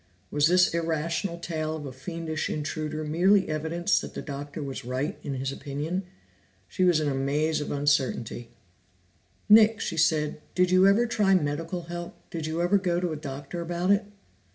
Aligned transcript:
Was 0.31 0.47
this 0.47 0.73
irrational 0.73 1.37
tale 1.37 1.75
of 1.75 1.85
a 1.85 1.91
fiendish 1.93 2.49
intruder 2.49 3.03
merely 3.03 3.47
evidence 3.47 3.99
that 3.99 4.15
the 4.15 4.21
Doctor 4.23 4.63
was 4.63 4.83
right 4.83 5.15
in 5.21 5.35
his 5.35 5.51
opinion? 5.51 6.05
She 6.67 6.83
was 6.83 6.99
in 6.99 7.07
a 7.07 7.13
maze 7.13 7.61
of 7.61 7.69
uncertainty. 7.71 8.49
"Nick," 9.47 9.79
she 9.79 9.97
said, 9.97 10.41
"did 10.55 10.71
you 10.71 10.87
ever 10.87 11.05
try 11.05 11.35
medical 11.35 11.83
help? 11.83 12.15
Did 12.31 12.47
you 12.47 12.63
ever 12.63 12.79
go 12.79 12.99
to 12.99 13.11
a 13.11 13.15
doctor 13.15 13.61
about 13.61 13.91
it?" 13.91 14.05